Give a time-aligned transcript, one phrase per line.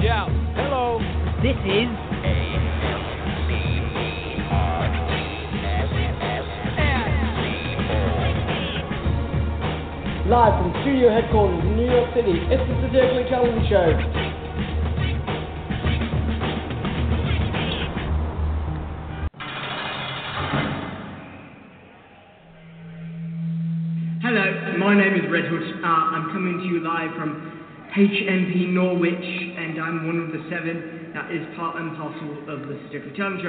[0.00, 0.28] Yeah.
[0.54, 0.98] Hello.
[1.42, 1.88] This is
[10.26, 13.92] Live from studio headquarters in New York City, it's the Satirically Challenged Show.
[24.22, 25.62] Hello, my name is Redhood.
[25.84, 27.63] Uh, I'm coming to you live from
[27.94, 32.74] HMP Norwich, and I'm one of the seven that is part and parcel of the
[32.90, 33.46] Satirically Challenged.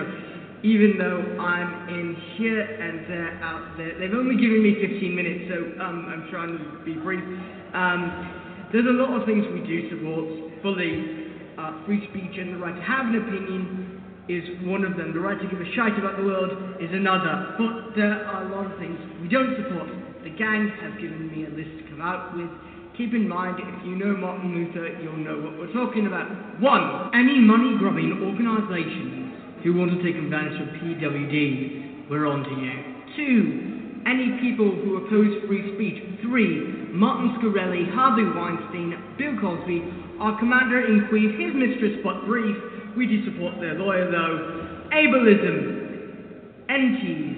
[0.61, 5.49] Even though I'm in here and they're out there, they've only given me 15 minutes,
[5.49, 7.25] so um, I'm trying to be brief.
[7.73, 10.29] Um, there's a lot of things we do support
[10.61, 11.25] fully.
[11.57, 13.97] Uh, free speech and the right to have an opinion
[14.29, 15.09] is one of them.
[15.13, 17.57] The right to give a shite about the world is another.
[17.57, 19.89] But there are a lot of things we don't support.
[20.21, 22.49] The gang have given me a list to come out with.
[22.97, 26.31] Keep in mind, if you know Martin Luther, you'll know what we're talking about.
[26.61, 32.55] One, any money grubbing organisations who want to take advantage of PWDs, we're on to
[32.55, 32.71] you.
[33.19, 33.75] Two,
[34.07, 35.99] any people who oppose free speech.
[36.23, 39.83] Three, Martin Shkreli, Harvey Weinstein, Bill Cosby,
[40.23, 42.55] our commander in chief, his mistress but brief.
[42.95, 44.88] We do support their lawyer though.
[44.95, 47.34] Ableism, NTs.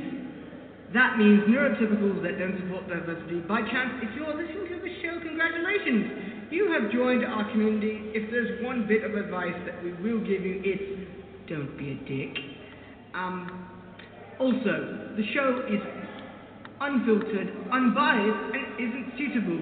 [0.94, 3.42] That means neurotypicals that don't support diversity.
[3.44, 6.48] By chance, if you're listening to the show, congratulations!
[6.50, 8.12] You have joined our community.
[8.16, 11.08] If there's one bit of advice that we will give you, it's
[11.50, 12.38] don't be a dick.
[13.14, 13.68] Um,
[14.40, 15.82] also, the show is
[16.80, 19.60] unfiltered, unbiased, and isn't suitable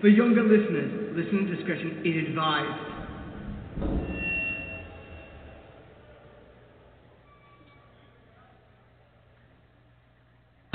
[0.00, 1.16] for younger listeners.
[1.16, 2.98] Listener discretion is advised.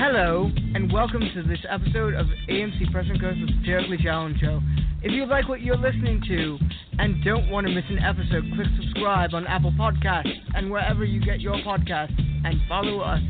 [0.06, 4.60] Hello, and welcome to this episode of AMC Press and Co's Satirically Challenged Show.
[5.02, 6.58] If you like what you're listening to
[6.98, 11.24] and don't want to miss an episode, click subscribe on Apple Podcasts and wherever you
[11.24, 12.12] get your podcasts,
[12.44, 13.22] and follow us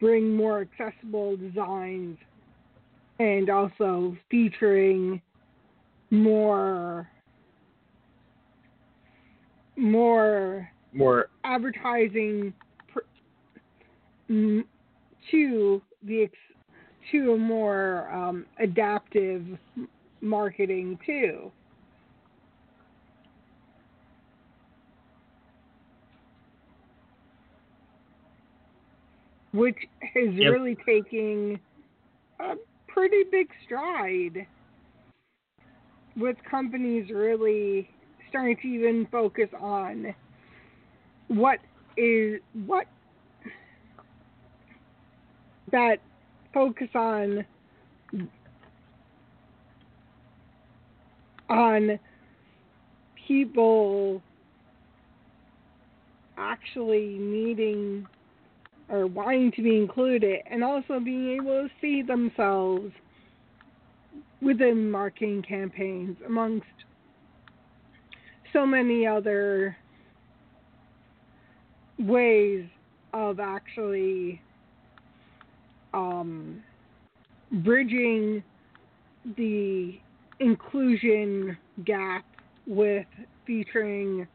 [0.00, 2.16] bring more accessible designs
[3.18, 5.20] and also featuring
[6.10, 7.08] more
[9.76, 12.52] more More advertising
[12.88, 13.00] pr-
[15.30, 16.38] to the ex-
[17.12, 19.44] to a more um, adaptive
[20.20, 21.50] marketing too.
[29.52, 29.76] Which
[30.16, 30.52] is Yep.
[30.52, 31.60] really taking
[32.40, 32.54] a
[32.88, 34.46] pretty big stride
[36.16, 37.88] with companies really
[38.34, 40.12] starting to even focus on
[41.28, 41.60] what
[41.96, 42.86] is what
[45.70, 45.98] that
[46.52, 47.44] focus on
[51.48, 51.96] on
[53.28, 54.20] people
[56.36, 58.04] actually needing
[58.88, 62.90] or wanting to be included and also being able to see themselves
[64.42, 66.66] within marketing campaigns amongst
[68.54, 69.76] so many other
[71.98, 72.64] ways
[73.12, 74.40] of actually
[75.92, 76.62] um,
[77.64, 78.42] bridging
[79.36, 79.98] the
[80.40, 82.24] inclusion gap
[82.66, 83.06] with
[83.46, 84.26] featuring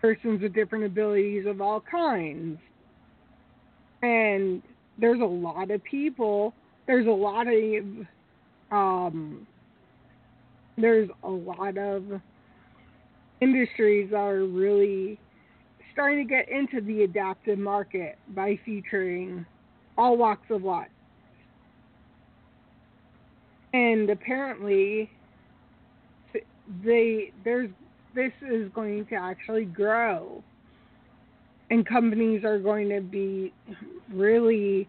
[0.00, 2.58] persons with different abilities of all kinds.
[4.02, 4.62] And
[4.98, 6.54] there's a lot of people,
[6.86, 8.06] there's a lot of
[8.72, 9.46] um
[10.76, 12.02] there's a lot of
[13.40, 15.18] industries are really
[15.92, 19.46] starting to get into the adaptive market by featuring
[19.96, 20.88] all walks of life.
[23.72, 25.10] And apparently
[26.84, 27.70] they there's
[28.14, 30.42] this is going to actually grow
[31.70, 33.52] and companies are going to be
[34.12, 34.88] really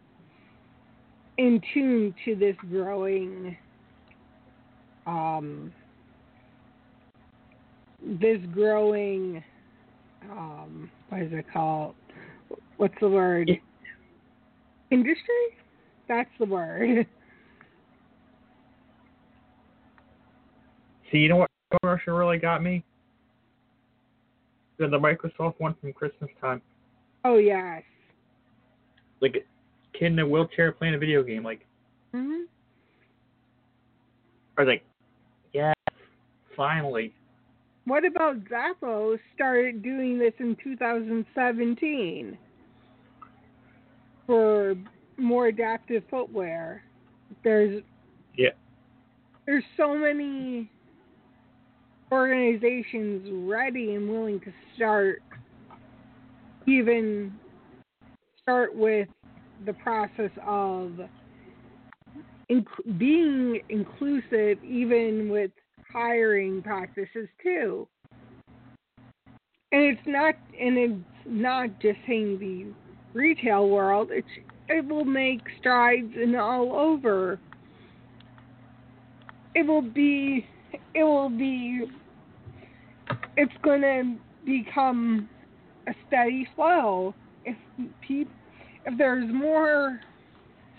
[1.37, 3.57] in tune to this growing
[5.05, 5.71] um,
[8.01, 9.43] this growing
[10.31, 11.95] um, what is it called?
[12.77, 13.49] What's the word?
[14.91, 15.57] Industry?
[16.07, 17.05] That's the word.
[21.11, 21.49] See, you know what
[21.81, 22.83] commercial really got me?
[24.77, 26.61] The, the Microsoft one from Christmas time.
[27.23, 27.83] Oh yes.
[29.21, 31.43] Like a kid in a wheelchair playing a video game.
[31.43, 31.65] Like,
[32.13, 32.43] hmm
[34.57, 34.83] I was like,
[35.53, 35.75] yes,
[36.55, 37.13] finally.
[37.87, 42.37] What about Zappos started doing this in 2017
[44.25, 44.75] for
[45.15, 46.83] more adaptive footwear?
[47.45, 47.81] There's
[48.35, 48.49] Yeah.
[49.45, 50.69] there's so many
[52.11, 55.23] organizations ready and willing to start
[56.65, 57.39] even
[58.41, 59.07] start with
[59.65, 61.09] the process of
[62.49, 65.51] inc- being inclusive even with
[65.91, 67.87] hiring practices too.
[69.71, 70.93] And it's not and it's
[71.25, 72.67] not just saying the
[73.17, 74.27] retail world it's
[74.69, 77.39] it will make strides in all over.
[79.55, 80.45] It will be
[80.93, 81.85] it will be
[83.35, 85.29] it's going to become
[85.87, 87.13] a steady flow.
[87.45, 87.55] If
[88.01, 88.29] peop,
[88.85, 89.99] if there's more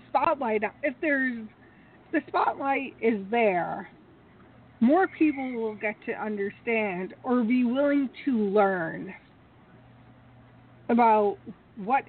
[0.08, 1.46] spotlight if there's
[2.12, 3.88] the spotlight is there
[4.80, 9.12] more people will get to understand or be willing to learn
[10.88, 11.36] about
[11.76, 12.04] what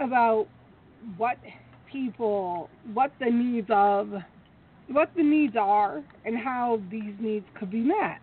[0.00, 0.46] about
[1.16, 1.36] what
[1.90, 4.12] people what the needs of
[4.88, 8.20] what the needs are and how these needs could be met.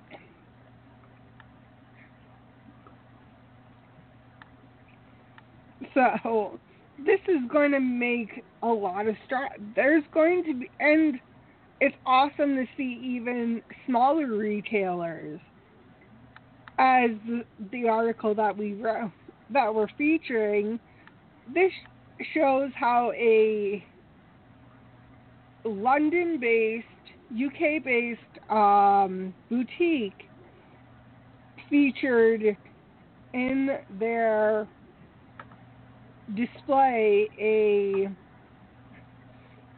[5.93, 6.59] So
[7.05, 9.61] this is going to make a lot of strides.
[9.75, 11.19] There's going to be, and
[11.81, 15.39] it's awesome to see even smaller retailers,
[16.77, 17.11] as
[17.71, 19.11] the article that we wrote,
[19.51, 20.79] that we're featuring.
[21.53, 21.71] This
[22.33, 23.83] shows how a
[25.63, 26.85] London-based,
[27.33, 30.29] UK-based um, boutique
[31.69, 32.57] featured
[33.33, 34.67] in their
[36.35, 38.09] display a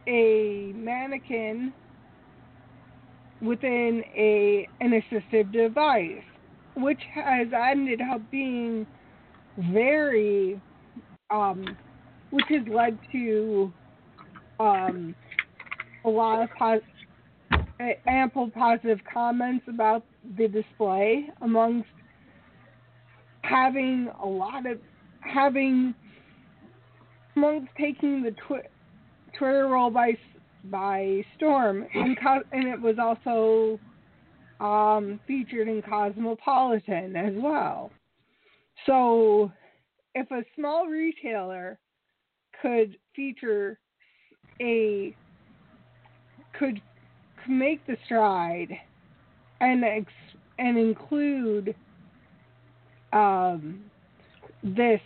[0.07, 1.71] a mannequin
[3.41, 6.23] within a an assistive device,
[6.75, 8.85] which has ended up being
[9.71, 10.59] very,
[11.29, 11.77] um,
[12.29, 13.71] which has led to
[14.59, 15.15] um,
[16.05, 17.61] a lot of pos-
[18.07, 20.03] ample positive comments about
[20.37, 21.89] the display amongst
[23.41, 24.77] having a lot of
[25.21, 25.93] having
[27.35, 28.67] amongst taking the twi-
[29.37, 30.13] Twitter roll by
[30.65, 33.79] by storm and co- and it was also
[34.63, 37.91] um, featured in Cosmopolitan as well.
[38.85, 39.51] So
[40.15, 41.79] if a small retailer
[42.61, 43.79] could feature
[44.61, 45.15] a
[46.57, 46.81] could
[47.47, 48.69] make the stride
[49.61, 50.11] and ex-
[50.59, 51.75] and include
[53.13, 53.79] um,
[54.63, 55.01] this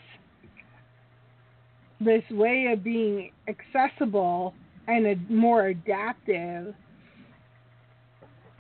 [2.02, 4.54] this way of being accessible
[4.88, 6.74] and a more adaptive.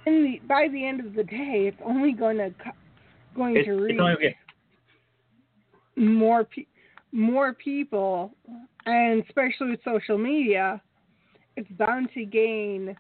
[0.05, 2.53] In the, by the end of the day, it's only going to
[3.35, 4.35] going It's, to reach it's only okay.
[5.95, 6.67] more pe-
[7.11, 8.31] more people,
[8.85, 10.81] and especially with social media,
[11.55, 12.95] it's bound to gain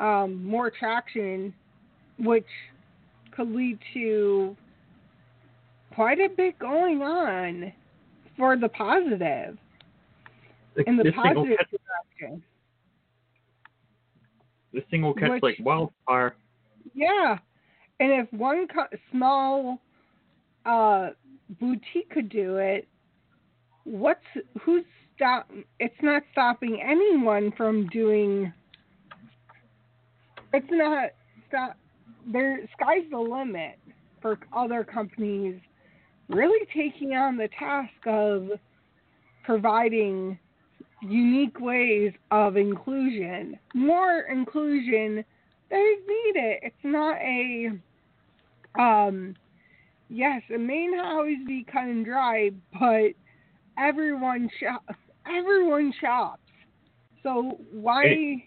[0.00, 1.52] um, more traction,
[2.18, 2.46] which
[3.32, 4.56] could lead to
[5.94, 7.72] quite a bit going on
[8.36, 9.58] for the positive
[10.86, 11.70] In the this thing will positive catch,
[12.20, 12.42] direction.
[14.72, 16.36] this thing will catch Which- like wildfire.
[16.94, 17.38] Yeah,
[18.00, 19.80] and if one co- small
[20.64, 21.10] uh,
[21.60, 22.86] boutique could do it,
[23.84, 24.24] what's
[24.62, 24.84] who's
[25.16, 25.50] stop?
[25.78, 28.52] It's not stopping anyone from doing.
[30.52, 31.10] It's not
[31.48, 31.76] stop.
[32.26, 33.78] There, sky's the limit
[34.20, 35.60] for other companies
[36.28, 38.50] really taking on the task of
[39.44, 40.38] providing
[41.00, 43.58] unique ways of inclusion.
[43.74, 45.24] More inclusion
[45.70, 46.58] that is needed.
[46.62, 47.70] It's not a
[48.78, 49.34] um
[50.08, 53.12] yes, it may not always be cut and dry, but
[53.78, 54.84] everyone shop
[55.26, 56.40] everyone shops.
[57.22, 58.44] So why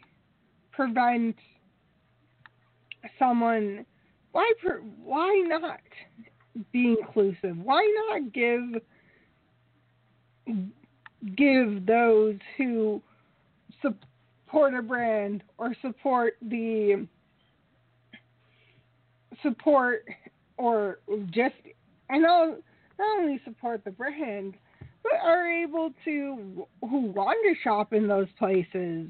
[0.71, 1.35] prevent
[3.19, 3.85] someone
[4.31, 5.79] why per, why not
[6.71, 7.57] be inclusive?
[7.57, 8.81] Why not give
[11.35, 13.01] give those who
[13.81, 17.07] support a brand or support the
[19.43, 20.05] support
[20.57, 20.99] or
[21.31, 21.55] just
[22.09, 22.57] I know
[22.99, 24.55] not only support the brand
[25.03, 29.09] but are able to who want to shop in those places.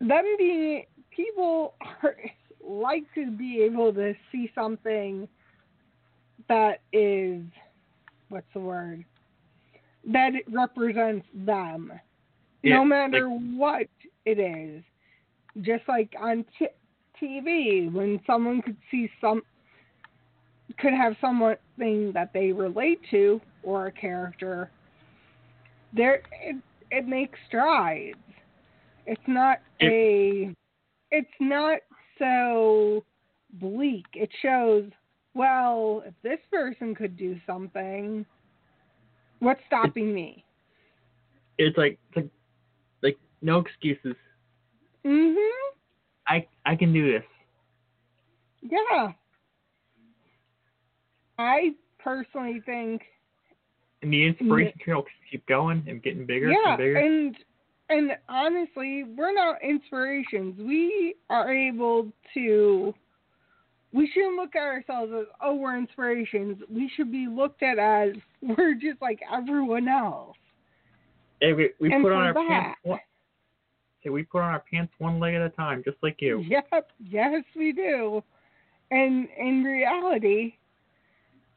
[0.00, 0.84] Them being
[1.14, 2.16] people are
[2.62, 5.26] like to be able to see something
[6.48, 7.42] that is
[8.28, 9.04] what's the word
[10.08, 11.92] that it represents them.
[12.62, 13.86] Yeah, no matter like- what
[14.24, 14.82] it is.
[15.62, 16.68] Just like on t-
[17.20, 19.42] TV when someone could see some
[20.78, 24.70] could have something that they relate to or a character
[25.92, 26.56] there it,
[26.90, 28.16] it makes strides.
[29.06, 30.54] It's not a
[31.10, 31.78] it's not
[32.18, 33.04] so
[33.54, 34.06] bleak.
[34.14, 34.84] It shows
[35.34, 38.26] well if this person could do something
[39.40, 40.44] what's stopping me
[41.58, 42.28] It's like it's like
[43.02, 44.16] like no excuses.
[45.04, 45.50] mhm
[46.26, 47.24] I I can do this.
[48.62, 49.12] yeah
[51.38, 53.02] i personally think
[54.02, 56.96] And the inspiration trail can keep going and getting bigger yeah, and bigger.
[56.98, 57.36] and
[57.90, 60.54] and honestly, we're not inspirations.
[60.60, 62.94] We are able to.
[63.92, 66.58] We shouldn't look at ourselves as oh we're inspirations.
[66.70, 70.36] We should be looked at as we're just like everyone else.
[71.40, 72.78] Hey, we we and put on our that- pants.
[72.82, 73.00] One,
[74.00, 76.40] hey, we put on our pants one leg at a time, just like you.
[76.40, 78.22] Yep, yes we do.
[78.90, 80.54] And in reality,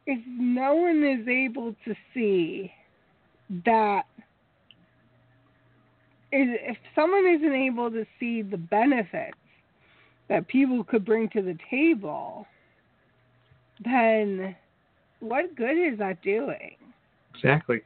[0.06, 2.72] if no one is able to see
[3.66, 4.04] that
[6.32, 9.38] if someone isn't able to see the benefits
[10.32, 12.48] that people could bring to the table,
[13.84, 14.56] then
[15.20, 16.78] what good is that doing?
[17.36, 17.82] Exactly.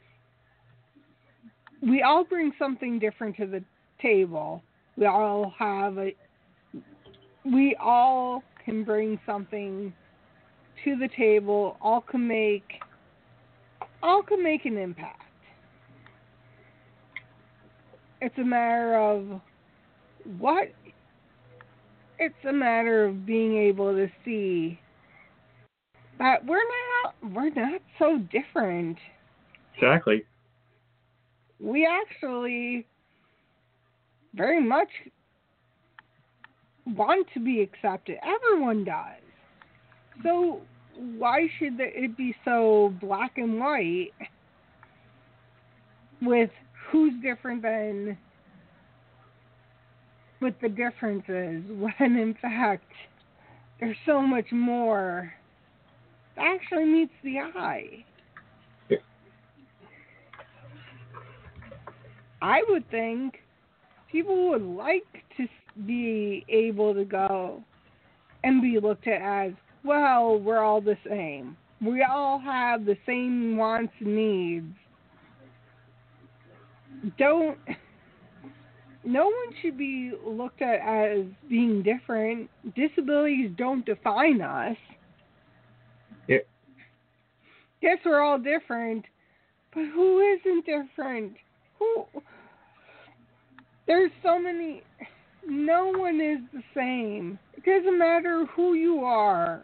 [1.81, 3.63] we all bring something different to the
[3.99, 4.61] table.
[4.95, 6.13] We all have a
[7.43, 9.91] we all can bring something
[10.83, 11.77] to the table.
[11.81, 12.73] All can make
[14.03, 15.23] all can make an impact.
[18.21, 19.41] It's a matter of
[20.37, 20.69] what
[22.19, 24.79] it's a matter of being able to see
[26.19, 26.57] that we're
[27.03, 28.97] not we're not so different
[29.75, 30.23] Exactly.
[31.59, 32.85] we actually
[34.33, 34.89] very much
[36.85, 38.17] want to be accepted.
[38.23, 39.21] Everyone does.
[40.23, 40.61] So
[40.95, 44.11] why should it be so black and white
[46.21, 46.49] with
[46.89, 48.17] who's different than
[50.41, 52.85] with the differences when in fact
[53.79, 55.33] there's so much more
[56.35, 58.05] that actually meets the eye.
[62.41, 63.39] I would think
[64.11, 65.03] people would like
[65.37, 65.47] to
[65.85, 67.63] be able to go
[68.43, 71.57] and be looked at as, well, we're all the same.
[71.81, 74.75] We all have the same wants and needs.
[77.17, 77.57] Don't.
[79.05, 82.49] No one should be looked at as being different.
[82.75, 84.75] Disabilities don't define us.
[86.27, 86.37] Yeah.
[87.81, 89.05] Yes, we're all different,
[89.73, 91.33] but who isn't different?
[91.77, 92.05] Who?
[93.85, 94.81] There's so many.
[95.47, 97.37] No one is the same.
[97.53, 99.61] It doesn't matter who you are.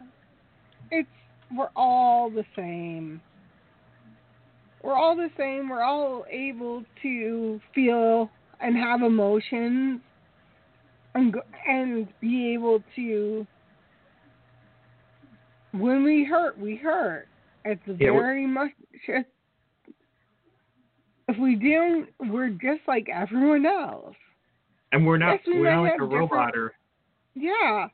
[0.92, 1.08] It's
[1.56, 3.20] we're all the same.
[4.84, 5.68] We're all the same.
[5.68, 8.30] We're all able to feel
[8.62, 10.00] and have emotions
[11.14, 13.46] and go, and be able to
[15.72, 17.28] when we hurt, we hurt.
[17.64, 18.72] It's Yeah, very much
[21.28, 24.14] if we don't, we're just like everyone else.
[24.92, 26.74] And we're not Yes, we we're not like a robot or
[27.34, 27.88] Yeah,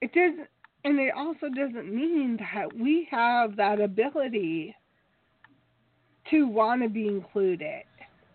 [0.00, 0.46] it does.
[0.84, 4.74] and it also doesn't mean that we have that ability
[6.30, 7.82] to want to be included.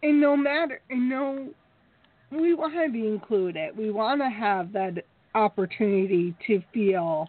[0.03, 1.49] And no matter, and no,
[2.31, 3.75] we want to be included.
[3.77, 5.03] We want to have that
[5.35, 7.27] opportunity to feel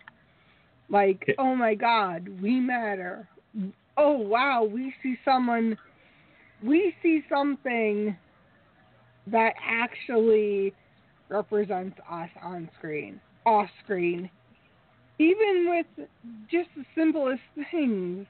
[0.89, 3.29] like, oh my God, we matter.
[3.97, 5.77] Oh wow, we see someone,
[6.63, 8.17] we see something
[9.27, 10.75] that actually
[11.29, 14.31] represents us on screen, off screen.
[15.19, 16.09] Even with
[16.51, 18.27] just the simplest things,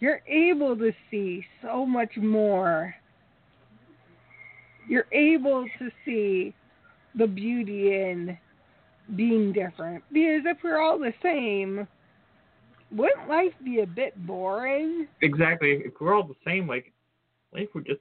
[0.00, 2.94] you're able to see so much more.
[4.88, 6.54] You're able to see
[7.14, 8.36] the beauty in
[9.16, 10.04] being different.
[10.12, 11.86] Because if we're all the same,
[12.90, 15.06] wouldn't life be a bit boring?
[15.22, 15.82] Exactly.
[15.84, 16.92] If we're all the same, like
[17.52, 18.00] life would just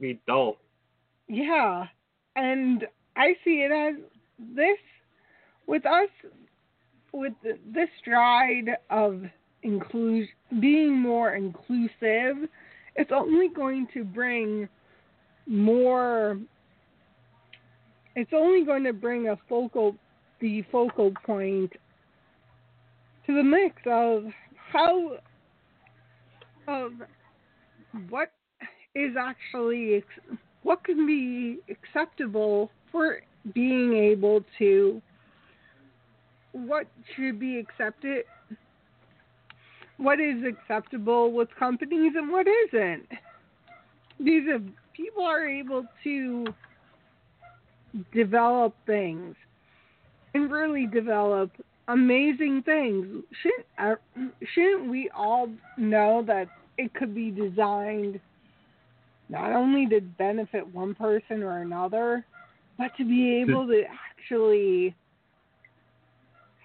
[0.00, 0.56] be dull.
[1.28, 1.86] Yeah.
[2.36, 4.02] And I see it as
[4.54, 4.78] this
[5.66, 6.08] with us
[7.12, 9.22] with this stride of
[9.62, 10.28] inclusion
[10.60, 12.48] being more inclusive,
[12.96, 14.68] it's only going to bring
[15.46, 16.38] more
[18.14, 19.96] it's only going to bring a focal
[20.40, 21.72] the focal point
[23.26, 24.24] to the mix of
[24.72, 25.16] how
[26.68, 26.92] of
[28.08, 28.32] what
[28.94, 30.04] is actually
[30.62, 33.20] what can be acceptable for
[33.54, 35.00] being able to
[36.52, 38.24] what should be accepted
[40.02, 43.06] what is acceptable with companies and what isn't.
[44.18, 44.60] These are
[44.96, 46.46] people are able to
[48.14, 49.34] develop things
[50.34, 51.50] and really develop
[51.88, 53.24] amazing things.
[53.42, 53.94] Shouldn't uh,
[54.54, 58.20] shouldn't we all know that it could be designed
[59.28, 62.24] not only to benefit one person or another,
[62.78, 64.94] but to be able to actually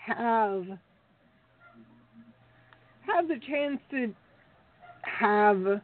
[0.06, 0.66] have
[3.06, 4.14] have the chance to
[5.02, 5.82] have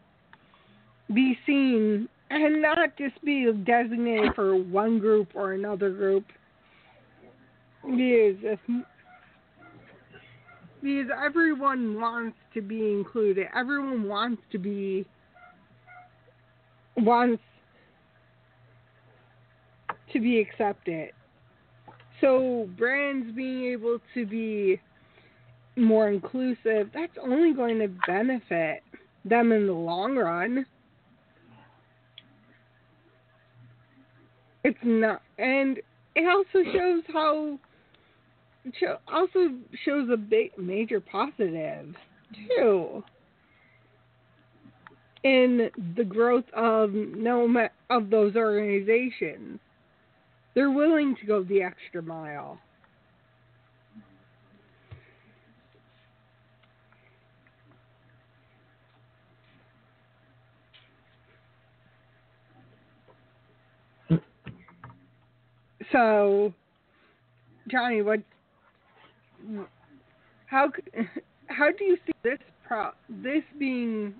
[1.13, 6.25] be seen and not just be designated for one group or another group.
[7.83, 8.59] Because if
[10.81, 13.47] because everyone wants to be included.
[13.55, 15.05] Everyone wants to be
[16.97, 17.41] wants
[20.11, 21.11] to be accepted.
[22.19, 24.79] So brands being able to be
[25.75, 28.83] more inclusive, that's only going to benefit
[29.25, 30.65] them in the long run.
[34.63, 35.79] It's not, and
[36.15, 37.59] it also shows how,
[39.07, 41.95] also shows a big major positive
[42.57, 43.03] too
[45.23, 49.59] in the growth of no of those organizations.
[50.53, 52.59] They're willing to go the extra mile.
[65.93, 66.53] So,
[67.69, 68.19] Johnnie, what?
[70.47, 70.69] How
[71.47, 74.13] how do you see this pro this being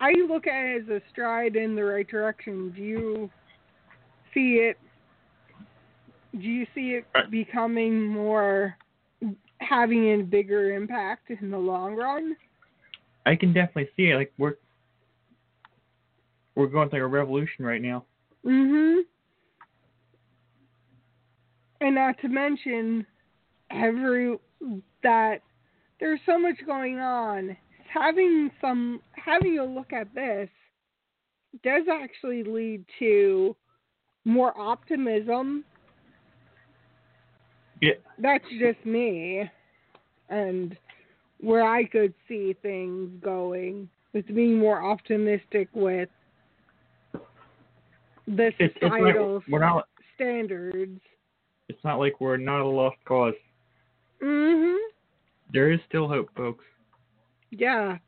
[0.00, 2.72] I look at it as a stride in the right direction.
[2.76, 3.30] Do you
[4.32, 4.76] see it?
[6.32, 8.76] Do you see it becoming more,
[9.58, 12.36] having a bigger impact in the long run?
[13.24, 14.16] I can definitely see it.
[14.16, 14.54] Like we're
[16.54, 18.04] we're going through a revolution right now.
[18.44, 19.02] Mhm.
[21.80, 23.06] And not to mention
[23.70, 24.36] every
[25.02, 25.40] that
[26.00, 27.56] there's so much going on
[27.94, 30.48] having some having a look at this
[31.62, 33.54] does actually lead to
[34.24, 35.64] more optimism.
[37.80, 37.92] Yeah.
[38.18, 39.48] That's just me.
[40.28, 40.76] And
[41.40, 46.08] where I could see things going with being more optimistic with
[48.26, 51.00] the societal it's, it's like not, standards.
[51.68, 53.34] It's not like we're not a lost cause.
[54.20, 54.78] Mhm.
[55.52, 56.64] There is still hope, folks.
[57.50, 57.98] Yeah.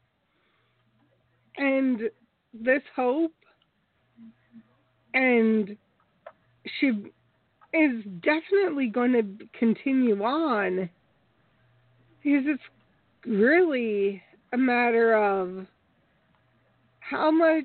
[1.56, 2.10] And
[2.52, 3.32] this hope
[5.14, 5.76] and
[6.78, 7.12] she
[7.72, 10.90] is definitely going to continue on
[12.22, 12.62] because it's
[13.24, 15.66] really a matter of
[17.00, 17.64] how much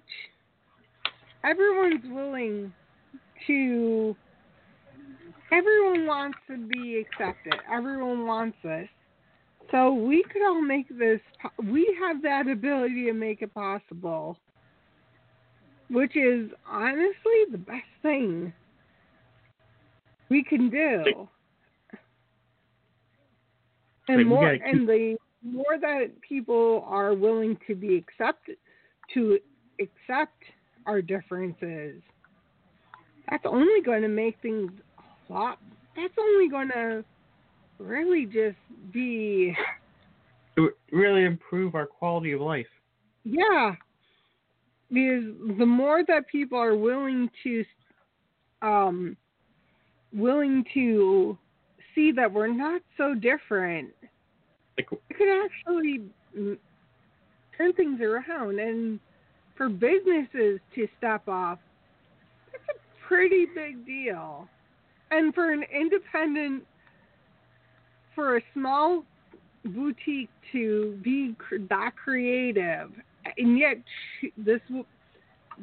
[1.43, 2.71] everyone's willing
[3.47, 4.15] to
[5.51, 8.87] everyone wants to be accepted everyone wants this
[9.71, 11.21] so we could all make this,
[11.63, 14.37] we have that ability to make it possible,
[15.89, 18.51] which is honestly the best thing
[20.29, 21.27] we can do.
[24.07, 28.57] and more keep- and the more that people are willing to be accepted
[29.13, 29.39] to
[29.79, 30.43] accept
[30.85, 32.01] our differences
[33.29, 34.71] that's only going to make things
[35.31, 35.57] a lot
[35.95, 37.03] that's only going to
[37.79, 38.57] really just
[38.93, 39.55] be
[40.91, 42.67] really improve our quality of life.
[43.23, 43.73] yeah.
[44.89, 45.23] Because
[45.57, 47.63] the more that people are willing to
[48.61, 49.15] um
[50.13, 51.37] willing to
[51.95, 53.89] see that we're not so different
[54.77, 56.01] Like it could actually
[57.57, 58.59] turn things around.
[58.59, 58.99] And
[59.55, 61.59] for businesses to step off
[62.51, 64.47] that's a pretty big deal
[65.11, 66.63] and for an independent
[68.15, 69.03] for a small
[69.63, 71.35] boutique to be
[71.69, 72.91] that creative
[73.37, 73.77] and yet
[74.37, 74.59] this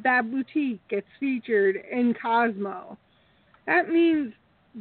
[0.05, 2.97] that boutique gets featured in Cosmo
[3.67, 4.33] that means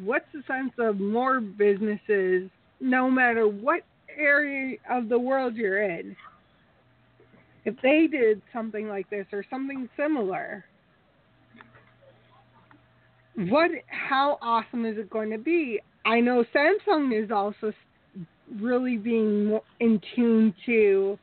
[0.03, 2.49] what's the sense of more businesses
[2.79, 3.81] no matter what
[4.17, 6.15] area of the world you're in?
[7.65, 10.65] If they did something like this or something similar
[13.37, 15.79] what how awesome is it going to be?
[16.05, 17.73] I know samsung is also
[18.59, 21.19] really being in tune to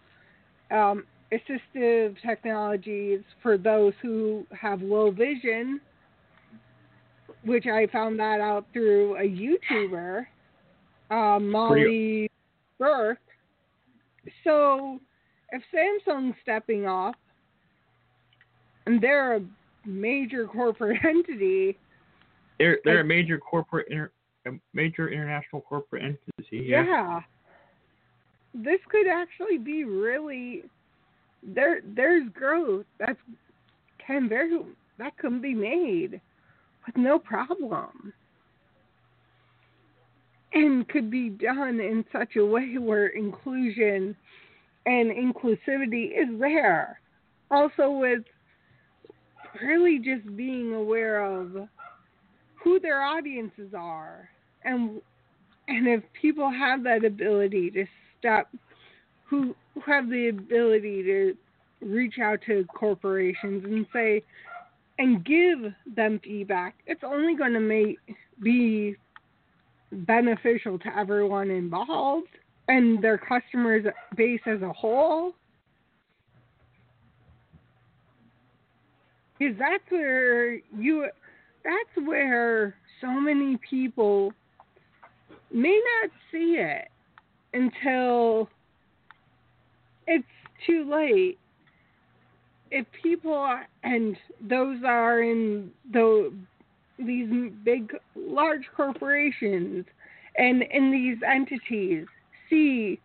[0.71, 5.81] um, assistive technologies for those who have low vision
[7.45, 10.27] which i found that out through a youtuber
[11.11, 12.31] uh, molly
[12.79, 13.19] burke.
[14.43, 14.99] So
[15.53, 17.15] if samsung's stepping off
[18.87, 19.41] and they're a
[19.85, 21.77] major corporate entity
[22.59, 24.11] they're they're a major corporate inter,
[24.47, 26.67] a major international corporate entity.
[26.67, 26.85] Yeah.
[26.85, 27.21] Yeah.
[28.55, 30.65] This could actually be really
[31.43, 33.19] there there's growth that's
[34.07, 34.61] can very
[34.99, 36.21] that can be made
[36.87, 38.13] with no problem.
[40.53, 44.17] And could be done in such a way where inclusion
[44.87, 47.01] and inclusivity is there.
[47.51, 48.23] Also with
[49.63, 51.69] really just being aware of
[52.65, 54.29] who their audiences are.
[54.65, 55.01] And
[55.69, 57.71] and if people have that ability
[58.23, 58.43] to
[59.27, 61.37] who who have the ability to
[61.81, 64.23] reach out to corporations and say
[64.99, 67.99] and give them feedback it's only going to make
[68.43, 68.97] be
[69.93, 72.29] beneficial to everyone involved
[72.69, 73.85] and their customers
[74.17, 75.33] base as a whole.
[79.39, 81.09] Because that's where you
[81.65, 84.33] that's where so many people
[85.53, 86.89] may not see it
[87.53, 88.49] until
[90.07, 90.25] it's
[90.67, 91.39] too late.
[92.71, 96.33] If people are, and those are in the
[96.99, 97.29] these
[97.65, 99.85] big, large corporations
[100.37, 102.07] and in these entities
[102.49, 103.01] see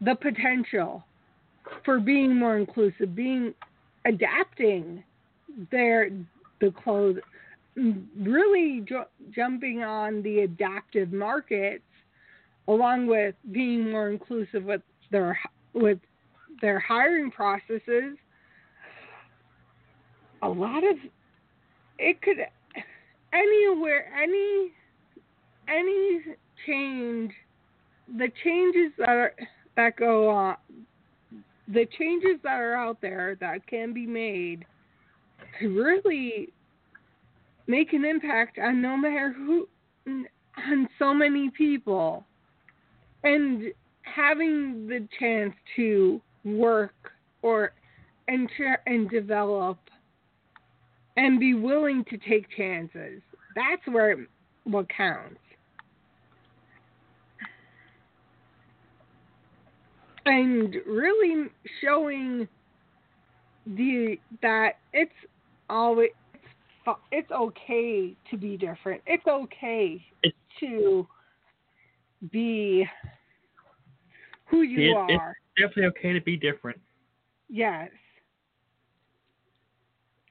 [0.00, 1.04] the potential
[1.84, 3.54] for being more inclusive, being
[4.06, 5.02] adapting
[5.70, 6.10] their
[6.60, 7.18] the clothes
[8.18, 11.82] really ju- jumping on the adaptive markets
[12.68, 15.38] along with being more inclusive with their
[15.72, 15.98] with
[16.60, 18.16] their hiring processes
[20.42, 20.96] a lot of
[21.98, 22.38] it could
[23.32, 24.72] anywhere any
[25.68, 26.20] any
[26.66, 27.32] change
[28.18, 29.32] the changes that are
[29.76, 30.56] that go on
[31.68, 34.64] the changes that are out there that can be made
[35.58, 36.48] could really
[37.66, 39.68] make an impact on no matter who
[40.06, 42.24] on so many people.
[43.22, 43.64] And
[44.02, 47.72] having the chance to work or
[48.28, 49.78] enter and develop
[51.16, 53.20] and be willing to take chances
[53.54, 54.26] that's where
[54.64, 55.36] what counts.
[60.26, 61.46] And really
[61.82, 62.46] showing
[63.66, 65.10] the that it's
[65.68, 66.10] always
[67.10, 69.02] it's, okay to be different.
[69.06, 70.04] It's okay
[70.60, 71.06] to
[72.30, 72.86] be
[74.46, 75.36] who you It- are.
[75.56, 76.80] It's definitely okay to be different.
[77.48, 77.90] yes.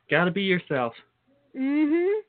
[0.09, 0.95] Gotta be yourself.
[1.55, 2.21] Mhm.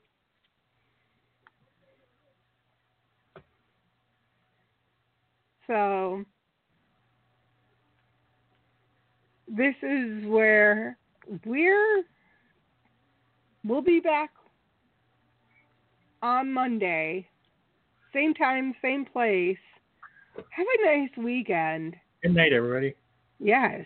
[5.67, 6.23] So
[9.47, 10.97] this is where
[11.45, 12.03] we're
[13.65, 14.29] we'll be back
[16.21, 17.27] on Monday.
[18.13, 19.57] Same time, same place.
[20.35, 21.95] Have a nice weekend.
[22.23, 22.93] Good night, everybody.
[23.39, 23.85] Yes.